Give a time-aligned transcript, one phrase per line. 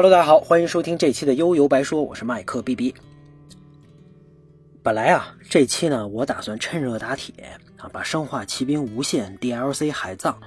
[0.00, 2.94] Hello，大家好，欢迎收听这期的悠游白说，我是麦克 BB。
[4.80, 10.40] 本来啊，这期呢，我打算趁热打铁啊，把《生化奇兵：无限》DLC 海葬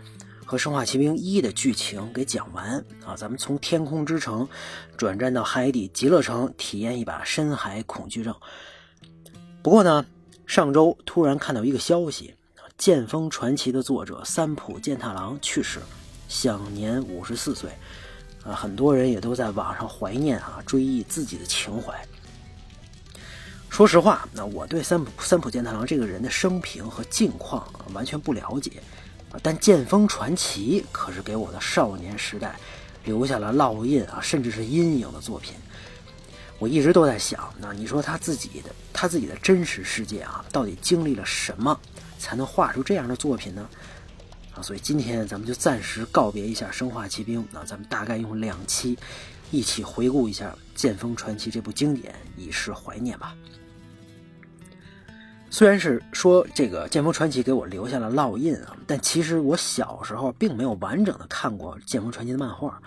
[0.45, 4.47] 和《生化奇兵一》的剧情给讲完啊，咱们从天空之城
[4.95, 8.33] 转战到海底极乐城，体验一把深海恐惧症。
[9.61, 10.05] 不过呢，
[10.47, 12.33] 上周突然看到一个消息，
[12.77, 15.81] 《剑锋传奇》的作者三浦健太郎去世，
[16.29, 17.69] 享年五十四岁。
[18.43, 21.93] 啊，很多人也都在网上怀念啊，追忆自己的情怀。
[23.69, 28.71] 说实话，那我对三浦三浦健太郎这个人的生平和近况完全不了解
[29.31, 32.59] 啊，但《剑锋传奇》可是给我的少年时代
[33.05, 35.55] 留下了烙印啊，甚至是阴影的作品。
[36.59, 41.79] 我一直都在想，那你说他自己的他自己的真实世界啊，到底经历了什么，
[42.19, 43.67] 才能画出这样的作品呢？
[44.61, 48.97] 所以今天咱们就暂时告别一下《生化奇兵》，那咱们大概用两期
[49.51, 53.35] 一起回顾一下《剑锋传奇》这部经典，以示怀念吧。
[55.49, 62.81] 虽然是说这个《剑锋传奇》给我留下了烙印啊，但其实我小时候并没有完整的看过《剑锋传奇》的漫画。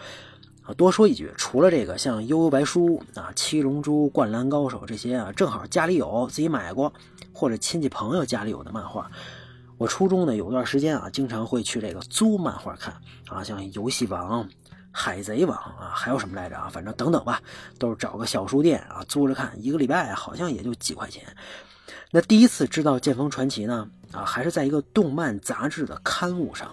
[0.62, 6.91] 啊，多说一句，除了这个像《悠悠白书》啊、《七龙珠》《灌篮高手》这些啊，正好家里有自己买过，
[7.34, 9.11] 或者亲戚朋友家里有的漫画。
[9.77, 12.94] 我初中呢有段时间啊，经常会去这个租漫画看
[13.28, 14.48] 啊，像游戏王、
[14.92, 16.69] 海贼王啊，还有什么来着啊？
[16.72, 17.42] 反正等等吧，
[17.78, 21.25] 都是找个小书店啊租着看，一个礼拜好像也就几块钱。
[22.12, 26.70] 那第一次知道《剑锋传奇》呢，啊，还是在一个动漫杂志的刊物上，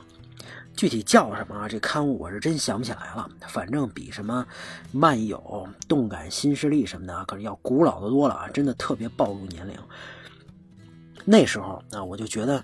[0.76, 1.68] 具体叫什么啊？
[1.68, 4.46] 这刊物我是真想不起来了，反正比什么
[4.92, 9.76] 漫友、动感新势力什么的可是要古老的多了啊，真的特别暴露年龄。
[11.26, 12.64] 那时候啊，我就觉得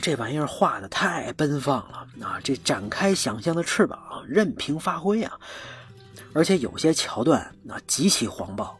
[0.00, 2.40] 这玩意儿画的太奔放了啊！
[2.42, 5.38] 这展开想象的翅膀，任凭发挥啊！
[6.32, 8.78] 而且有些桥段啊极其黄暴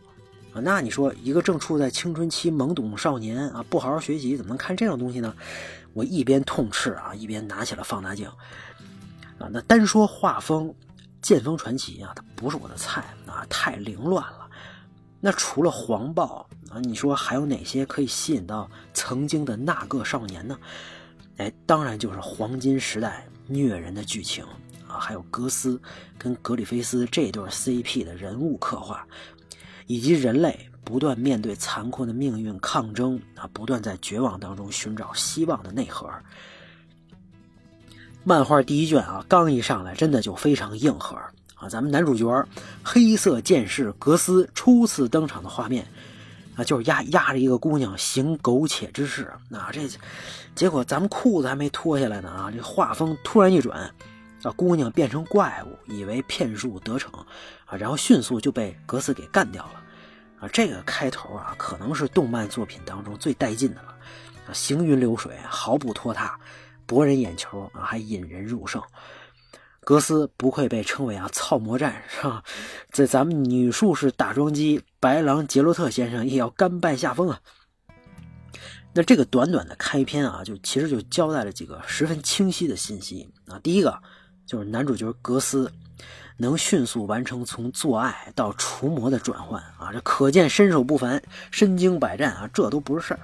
[0.55, 0.61] 啊！
[0.62, 5.34] 那你说一个正处在青春期懵懂少年啊，不好好学习，怎么能看这种东西呢？
[5.93, 8.27] 我一边痛斥啊，一边拿起了放大镜
[9.39, 9.49] 啊！
[9.50, 10.69] 那单说画风，
[11.21, 14.42] 《剑锋传奇》啊，它不是我的菜啊，太凌乱了。
[15.25, 20.59] 那除了黄暴啊，你说还有哪些可以吸引到曾经的那个少年呢？
[21.37, 24.44] 哎，当然就是黄金时代虐人的剧情
[24.88, 25.81] 啊，还有格斯
[26.19, 29.06] 跟格里菲斯这对 CP 的人物刻画，
[29.87, 36.11] 以及人类不断面对残酷的命运抗争啊，不断在绝望当中寻找希望的内核。
[38.25, 41.16] 漫画第一卷啊，刚一上来真的就非常硬核。
[41.62, 42.45] 啊，咱们男主角
[42.83, 45.87] 黑色剑士格斯初次登场的画面，
[46.56, 49.33] 啊，就是压压着一个姑娘行苟且之事。
[49.53, 49.89] 啊，这
[50.56, 53.78] 结果咱们裤子还没脱下来呢，啊，这画风突然一转，
[54.43, 57.12] 啊，姑娘变成怪物，以为骗术得逞，
[57.65, 59.81] 啊，然后迅速就被格斯给干掉了。
[60.41, 63.94] 啊，这个开头啊，可能是动漫作品当中最带劲的了。
[64.49, 66.37] 啊，行云流水，毫不拖沓，
[66.87, 68.83] 博人眼球，啊，还引人入胜。
[69.84, 72.44] 格斯不愧被称为啊“操魔战”是吧？
[72.93, 77.41] 在咱们女术士打桩机白狼杰洛特先生也要甘拜下风啊。
[78.94, 83.59] 那这个短短的开篇啊，就其实就交代了几个十分清晰的信息啊。
[83.60, 84.00] 第一个
[84.47, 85.72] 就是男主角格斯
[86.37, 91.20] 能迅速完成从做爱到除魔的转换啊，这可见身手不凡，
[91.50, 93.20] 身经百战啊，这都不是事儿。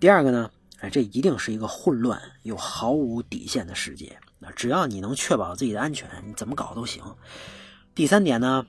[0.00, 0.50] 第二个呢，
[0.80, 4.18] 哎，这一定是一个混乱又毫无底线的世界。
[4.38, 7.02] 那只要你能确保自己的安全，你怎么搞都行。
[7.94, 8.64] 第三点呢，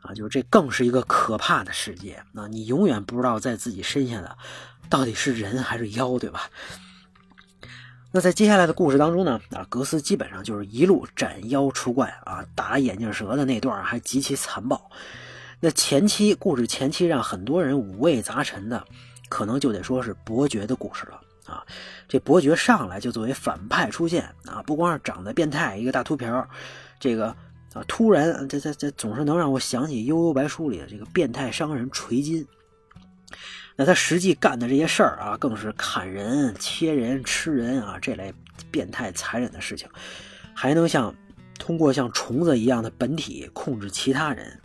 [0.00, 2.22] 啊，就是这更是一个可怕的世界。
[2.32, 4.36] 那你永远不知道在自己身下的
[4.88, 6.48] 到底是人还是妖，对吧？
[8.10, 14.90] 那在接下来的故事当中呢，啊，格斯基本上就是一路斩妖除怪啊，打眼镜蛇的那段还极其残暴。
[15.60, 18.82] 那前期故事前期让很多人五味杂陈的，
[19.28, 21.20] 可能就得说是伯爵的故事了。
[21.48, 21.64] 啊，
[22.06, 24.62] 这伯爵上来就作为反派出现啊！
[24.66, 26.46] 不光是长得变态，一个大秃瓢，
[27.00, 27.28] 这个
[27.72, 32.46] 啊，突然这这这总是能让我想起《悠悠白书》里的这个变态商人锤金。
[33.76, 38.34] 那他实际干的这些事儿啊，更是砍人、切人、吃人啊这类
[38.70, 39.88] 变态残忍的事情，
[40.52, 41.14] 还能像
[41.58, 44.60] 通过像虫子一样的本体控制其他人。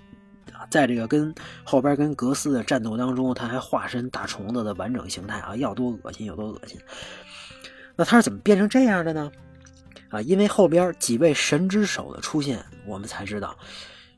[0.73, 1.31] 在这个跟
[1.63, 6.79] 后边跟格斯的战斗当中，他还化身大虫子的完整形态啊，要多恶心有多恶心。
[7.95, 9.31] 那他是怎么变成这样的呢？
[10.09, 13.55] 啊，因为后边几位神之手的出现，我们才知道，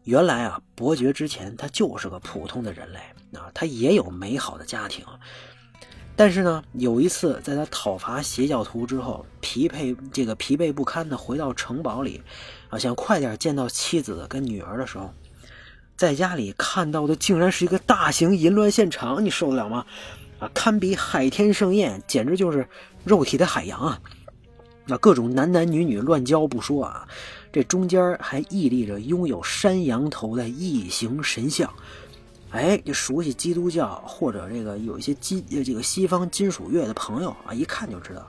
[0.06, 3.00] 原来啊，伯爵之前他就是个普通的人类
[3.38, 5.06] 啊，他也有美好的家庭，
[6.16, 12.24] 但是呢，有一次在他讨伐邪教徒之后，疲惫这个疲惫不堪的回到城堡里，
[12.70, 15.14] 啊，想快点见到妻子跟女儿的时候。
[15.98, 19.86] 在家里看到的竟然是一个大型淫乱现场，你受得了吗？
[20.40, 22.68] 啊，堪比海天盛宴，简直就是
[23.06, 24.00] 肉体的海洋啊！
[24.86, 27.08] 那各种男男女女乱交不说啊，
[27.52, 31.72] 这中间还屹立着拥有山羊头的异形神像。
[32.52, 38.28] 哎，这熟悉基督教或者这个有一些基这个西方金属乐的朋友啊，一看就知道，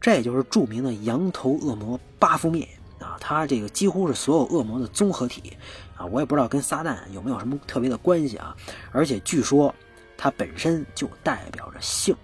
[0.00, 2.66] 这就是著名的羊头恶魔巴夫面
[3.04, 3.16] 啊！
[3.20, 5.52] 他这个几乎是所有恶魔的综合体
[5.96, 6.06] 啊！
[6.06, 8.56] 我也不知道跟撒旦有没有什么特别的关系啊！
[8.90, 9.72] 而且据说
[10.16, 12.16] 它本身就代表着性。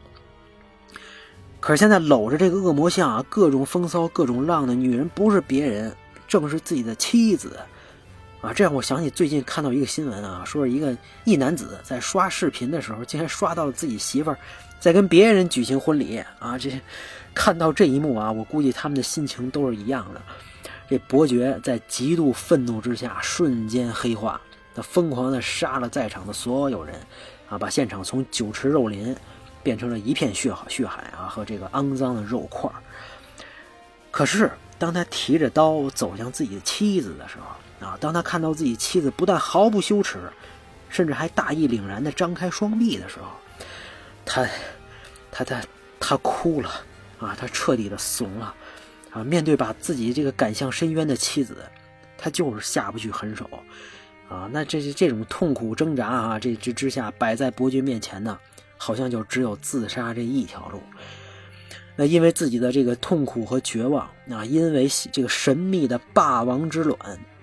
[1.60, 5.94] 可是现在搂着这个恶魔像啊，各种风骚、各种浪的女人，不是别人，
[6.26, 7.58] 正是自己的妻子，
[8.40, 8.50] 啊！
[8.54, 14.38] 这让我想起最近看到一个新闻啊，说是一个一男子在刷视频的时候，竟然刷到了自己媳妇儿
[14.80, 16.56] 在跟别人举行婚礼啊！
[16.56, 16.70] 这
[17.34, 20.22] 看到这一幕啊，我估计他们的心情都是一样的。
[20.90, 24.38] 这伯爵在极度愤怒之下，瞬间黑化，
[24.74, 26.94] 他疯狂的杀了在场的所有人，
[27.48, 29.16] 啊，把现场从酒池肉林。
[29.62, 32.70] 变成了一片血血海啊，和这个肮脏的肉块
[34.10, 40.18] 可是，当他提着刀走向自己的妻子的时候啊，当他看到自己妻子不但毫不羞耻，
[40.88, 43.26] 甚至还大义凛然地张开双臂的时候，
[44.24, 44.48] 他，
[45.30, 45.62] 他，他，
[46.00, 46.70] 他哭了
[47.18, 47.36] 啊！
[47.38, 48.54] 他彻底的怂了
[49.12, 49.24] 啊！
[49.24, 51.56] 面对把自己这个赶向深渊的妻子，
[52.16, 53.48] 他就是下不去狠手
[54.28, 54.48] 啊！
[54.52, 58.38] 那这这种痛苦挣扎啊，这这之下摆在伯爵面前呢？
[58.76, 60.82] 好像就只有自杀这一条路。
[61.96, 66.98] 那因为自己的这个痛苦和绝望啊，因为这个神秘的霸王之卵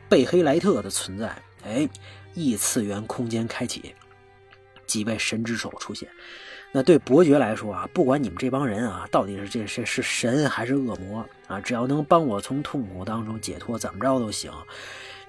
[0.10, 1.88] 贝黑莱特的存在，哎，
[2.34, 3.94] 异次元空间开启，
[4.88, 6.10] 几位神之手出现。
[6.72, 14.52] 那对伯爵来说啊，不管你们这帮人啊，到底是这是是神还是恶魔啊，只要能帮我从痛苦当中解脱，怎么着都行。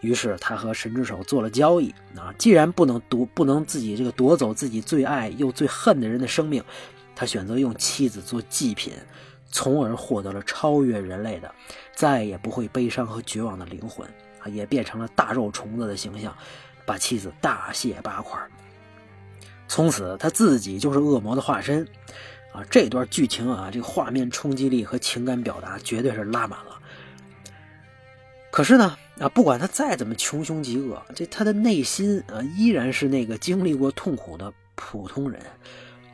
[0.00, 6.62] 于是他和神之手做了交易啊，既然不能夺不能自己这个夺走自己最爱又最恨的人的生命，
[7.16, 8.92] 他选择用妻子做祭品，
[9.50, 11.52] 从而获得了超越人类的、
[11.94, 14.06] 再也不会悲伤和绝望的灵魂
[14.40, 16.36] 啊，也变成了大肉虫子的形象，
[16.84, 18.38] 把妻子大卸八块。
[19.68, 21.86] 从此他自己就是恶魔的化身
[22.52, 22.64] 啊！
[22.70, 26.78] 这段剧情啊，这个画面冲击力和情感表达绝对是拉满了。
[28.50, 35.40] 可是呢，啊，不管他再怎么穷凶极恶，这他的内心啊，依然是那个经历过痛苦的普通人，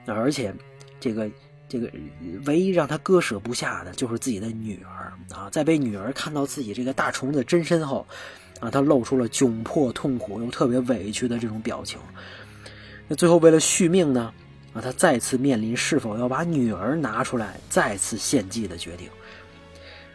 [0.05, 0.53] 而且，
[0.99, 1.31] 这个
[1.69, 1.89] 这个
[2.45, 8.05] 唯一让他割舍不下的就是自己的女儿啊，在被女儿看到自己这个大虫子真身后，
[8.59, 12.01] 啊，他露出了窘迫、痛苦又特别委屈的这种表情。
[13.07, 14.33] 那最后为了续命呢，
[14.73, 19.09] 啊，他再次面临是否要把女儿拿出来再次献祭的决定，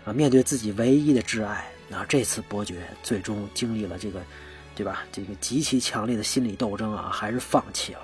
[0.06, 1.70] 啊，面对自己唯一的挚爱。
[1.88, 4.22] 那这次伯爵最终经历了这个，
[4.76, 5.04] 对吧？
[5.12, 8.02] 这个极其强烈的心理斗争啊，还是放弃了，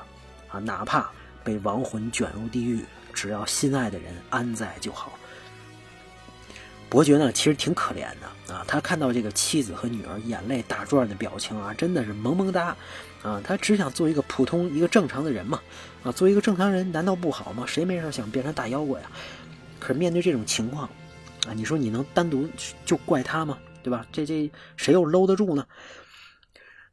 [0.49, 1.09] 啊，哪怕
[1.43, 2.83] 被亡魂卷入地狱，
[3.13, 5.13] 只要心爱的人安在就好。
[6.89, 12.75] 伯爵呢，其实挺可怜的啊，他看到这个妻子和女儿眼泪打转的表情啊，真的是萌萌哒，
[13.25, 15.59] 啊，他只想做一个普通、一个正常的人嘛，
[16.03, 17.65] 啊，做一个正常人难道不好吗？
[17.65, 19.09] 谁没事想变成大妖怪呀？
[19.79, 20.87] 可是面对这种情况，
[21.47, 22.47] 啊，你说你能单独
[22.85, 23.57] 就怪他吗？
[23.81, 24.05] 对吧？
[24.11, 25.65] 这这谁又搂得住呢？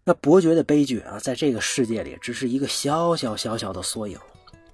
[0.04, 4.18] 那伯爵的悲剧啊，在这个世界里只是一个小小小小的缩影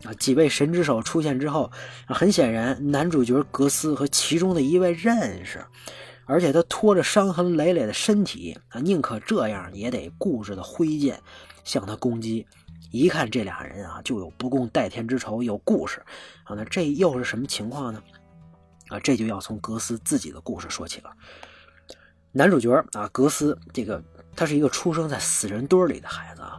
[0.04, 0.14] 啊。
[0.14, 1.70] 几位神之手出现之后，
[2.06, 5.64] 很显然男主角格斯和其中的一位认识，
[6.24, 11.20] 而且他拖着伤痕累累的身体啊，宁可这样也得固执的挥剑
[11.68, 12.46] 向他攻击。
[12.90, 16.02] 一看这俩人啊，就有不共戴天之仇，有故事
[16.44, 16.56] 啊。
[16.56, 18.02] 那这又是什么情况呢？
[18.88, 21.12] 啊，这就要从格斯自己的故事说起了。
[22.32, 24.02] 男主角啊，格斯，这个
[24.34, 26.58] 他是一个出生在死人堆里的孩子啊，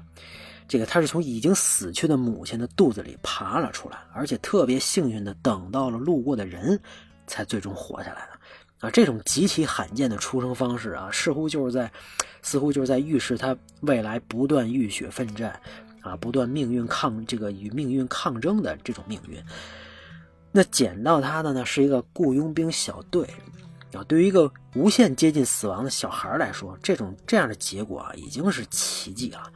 [0.68, 6.80] 这个他是从已经死去的母亲的肚子里爬了出来，而且特别幸运的等到了路过的人，
[7.26, 8.39] 才最终活下来的
[8.80, 8.90] 啊。
[8.90, 11.92] 这种极其罕见的出生方式啊，似乎就是在，
[12.42, 15.60] 似乎就是在预示他未来不断浴血奋战
[16.02, 19.38] 啊，不断命运抗这个与命运抗争的这种命运。
[20.52, 23.28] 那捡到他的呢，是一个雇佣兵小队。
[23.92, 29.52] 啊，对于一个无限接近死亡的小孩来说，这种这样的结果啊，已经是奇迹了。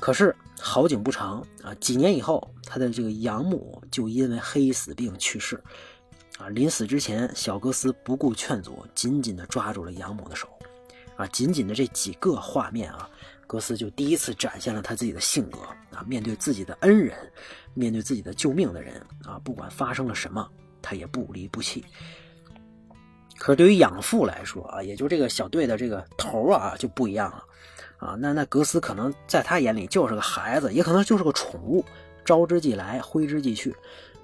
[0.00, 5.62] 可是好景不长啊，几年以后，他的这个养母就因为黑死病去世。
[6.38, 10.48] 啊，临死之前，小格斯不顾劝阻，紧紧地抓住了养母的手。
[11.16, 13.10] 啊，仅仅的这几个画面啊，
[13.46, 15.58] 格斯就第一次展现了他自己的性格。
[15.90, 17.16] 啊，面对自己的恩人，
[17.74, 20.48] 面对自己的救命的人，啊，不管发生了什么，
[20.80, 21.84] 他也不离不弃。
[23.36, 27.42] 可是对于养父来说啊，也就这个小队的这个头啊就不一样了
[27.96, 28.16] 啊。
[28.18, 31.84] 那那格斯可能在他眼里就是个孩子，也可能就是个宠物，
[32.24, 33.74] 招之即来，挥之即去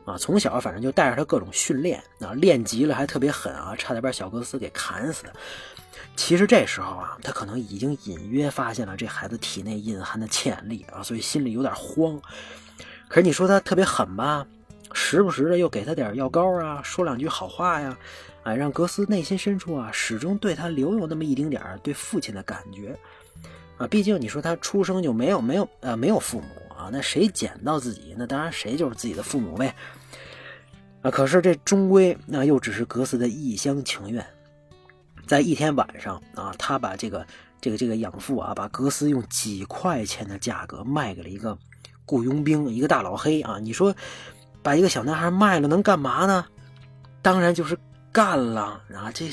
[0.04, 0.16] 啊。
[0.18, 5.24] 从小反正就带着他各种训练啊，练急了还特别狠啊，差点把小格斯给砍死。
[6.16, 12.20] 其实这时候啊，他可能已经隐约发现了这孩子体内隐含的潜力啊，所以心里有点慌。
[13.08, 14.46] 可是你说他特别狠吧，
[14.92, 17.96] 时不时的又给他点药膏啊，说两句好话呀。
[18.44, 22.94] 哎，让格斯内心深处啊，始终对他留有那么一丁点儿对父亲的感觉，
[23.78, 26.46] 啊，毕竟你说他出生就没有没有呃没有父母
[26.84, 29.74] 啊，那谁捡到自己，那当然谁就是自己的父母呗，
[31.02, 34.24] 啊，可是这终归那又只是格斯的一厢情愿，
[35.26, 37.26] 在一天晚上啊，他把这个
[37.60, 41.58] 这个这个养父啊，把格斯用几块钱的价格卖给了一个
[42.06, 43.94] 雇佣兵，一个大老黑啊，你说
[44.62, 46.44] 把一个小男孩卖了能干嘛呢？
[47.22, 47.78] 当然就是。
[48.14, 49.28] 干了，然后这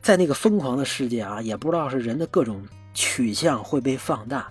[0.00, 4.48] 在那个疯狂的世界啊，也不知道是人的各种取向会被放大，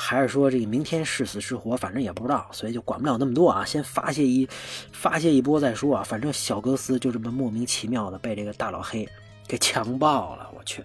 [0.00, 4.48] 还是说这个明天是死是活，反正也不知道，所以就管不了那么多啊，先发泄一
[4.92, 6.02] 发泄一波再说啊。
[6.04, 9.08] 反正小格斯就这么莫名其妙的被这个大老黑
[9.46, 10.80] 给强暴了，我去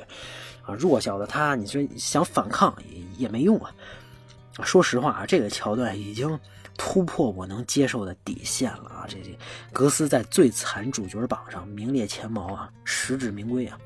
[0.66, 0.74] 啊！
[0.74, 3.72] 弱小的他，你说想反抗也也没用啊。
[4.64, 6.40] 说实话啊，这个桥段已经。
[6.76, 9.06] 突破我能接受的底线了啊！
[9.08, 9.38] 这这，
[9.72, 13.78] 格斯在最惨主角榜上名列前茅啊，实至名归啊。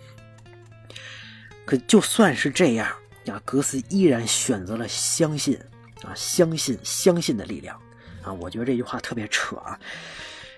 [1.66, 2.88] 可就算是这样
[3.30, 5.58] 啊，格斯依然选择了相信
[6.04, 7.80] 啊，相信相信的力量
[8.24, 8.32] 啊。
[8.34, 9.80] 我觉得这句话特别扯啊。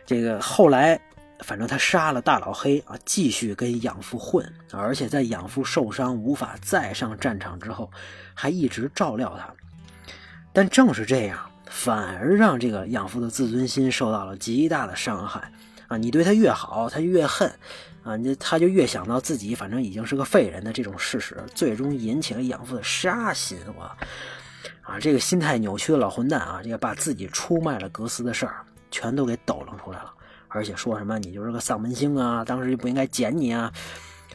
[0.06, 1.00] 这个后来，
[1.40, 7.92] 反正他杀了大老黑啊，继续跟养父混，而且在养父受伤无法再上战场之后，
[8.34, 9.54] 还一直照料他。
[10.54, 11.40] 但正是这样。
[11.72, 15.52] 反而让这个养父的自尊心受到了极大的伤害
[15.88, 15.98] 啊！
[15.98, 17.54] 你对他越好，他越恨
[18.04, 18.16] 啊！
[18.16, 23.58] 你他就越想到自己反正已经是个废人的这种事实，最终引起了养父的杀心。
[23.76, 23.84] 我
[24.82, 30.14] 啊，这个心态扭曲的老混蛋啊，这个把自己出卖了格斯的事儿全都给抖楞出来了，
[30.48, 33.72] 而且说什么你就是个丧门星啊，当时就不应该捡你啊！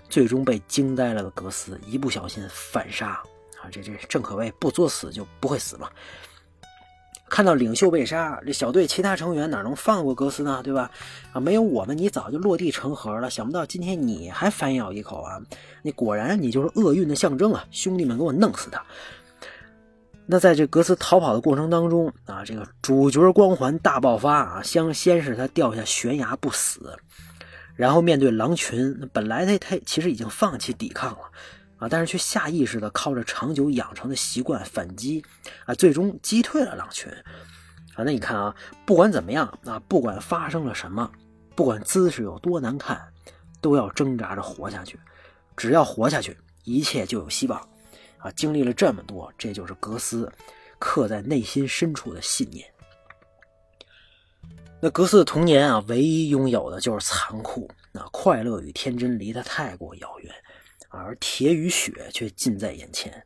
[0.09, 3.09] 最终被惊呆了的格斯一不小心反杀
[3.61, 3.67] 啊！
[3.73, 5.91] 这这正可谓不作死就不会死嘛！
[7.29, 10.61] 看到领袖被杀，这小队其他成员哪能放过格斯呢？
[10.63, 10.91] 对吧？
[11.33, 13.29] 啊，没有我们，你早就落地成盒了。
[13.29, 15.41] 想不到今天你还反咬一口啊！
[15.83, 17.65] 你果然你就是厄运的象征啊！
[17.71, 18.85] 兄弟们，给我弄死他！
[20.27, 24.63] 那在这格斯逃跑的过程当中啊，这个主角光环大爆发啊！
[24.63, 26.97] 先先是他掉下悬崖不死，
[27.75, 31.19] 然后面对狼群，本来他他其实已经放弃抵抗了。
[31.89, 35.25] 但是却下意识的靠着长久养成的习惯反击，
[35.67, 37.11] 啊，最终击退了狼群。
[37.95, 41.11] 啊，那你看啊，不管怎么样，啊，不管发生了什么，
[41.55, 43.01] 不管姿势有多难看，
[43.61, 44.99] 都要挣扎着活下去。
[45.57, 47.61] 只要活下去，一切就有希望。
[48.19, 50.33] 啊，经历了这么多，这就是格斯
[50.79, 52.67] 刻在内心深处的信念。
[54.81, 57.71] 那格斯的童年啊，唯一拥有的就是残酷。
[57.93, 60.35] 那快乐与天真离他太过遥远。
[60.97, 63.23] 而铁与血却近在眼前，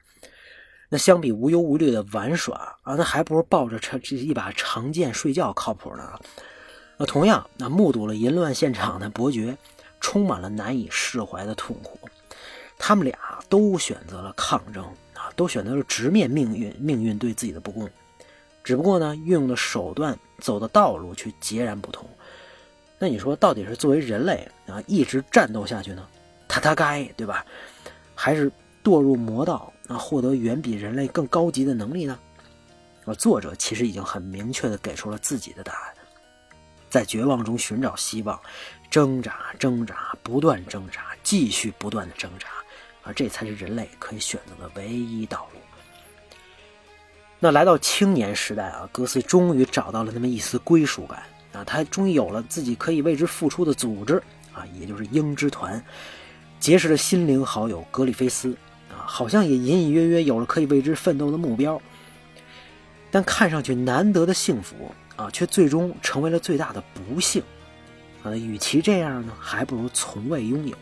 [0.89, 6.19] 那相比无忧无虑的玩耍啊，那还不如抱着这这一把长剑睡觉靠谱呢。
[6.97, 9.57] 那同样，那目睹了淫乱现场的伯爵，
[10.01, 11.99] 充满了难以释怀的痛苦。
[12.79, 13.17] 他们俩
[13.49, 14.85] 都选择了抗争
[15.15, 17.89] 啊，都选择了直面命运，命运对自己的不公。
[18.65, 22.09] 只不过呢，运用的手段、走的道路却截然不同。
[22.99, 26.07] 那你说，到底是作为人类啊，一直战斗下去呢？
[26.49, 27.45] 他他该对吧？
[28.15, 28.51] 还是
[28.83, 32.19] 堕入魔道啊，获得远比人类更高级的能力呢？
[33.05, 35.95] 啊，作者其实已经很明确的给出了自己的答案，
[36.91, 38.41] 在绝望中寻找希望，
[38.91, 42.49] 挣扎挣扎，不断挣扎，继续不断的挣扎，
[43.03, 45.61] 啊，这才是人类可以选择的唯一道路。
[47.39, 54.21] 那来到青年时代啊，格斯终于找到了那么一丝归属感啊，他终于有了自己可以为之付出的组织
[54.53, 55.83] 啊，也就是鹰之团。
[56.61, 58.57] 结识了心灵好友格里菲斯，
[58.91, 61.81] 啊，好像也隐隐约约有了可以为之奋斗的目标。
[63.11, 67.43] 但看上去难得的幸福啊，却最终成为了最大的不幸。
[68.23, 70.77] 啊，与其这样呢，还不如从未拥有。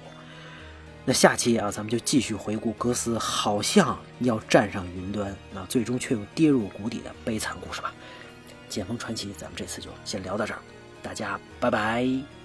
[1.05, 7.95] 那下期啊，咱们就继续回顾格斯好像要站上云端，那最终却又跌入谷底的悲惨故事吧。
[8.69, 10.59] 剑锋传奇，咱们这次就先聊到这儿，
[11.03, 12.36] 大家拜拜。